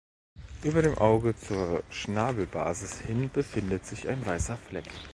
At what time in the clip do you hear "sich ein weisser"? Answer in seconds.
3.85-4.57